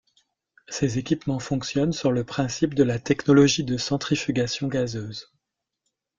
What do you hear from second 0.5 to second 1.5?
Ces équipements